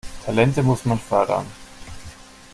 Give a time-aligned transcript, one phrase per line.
[0.25, 1.45] Talente muss man fördern.